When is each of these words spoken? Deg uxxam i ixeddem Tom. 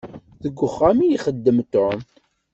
Deg 0.43 0.55
uxxam 0.67 0.99
i 1.05 1.07
ixeddem 1.15 1.59
Tom. 1.73 1.99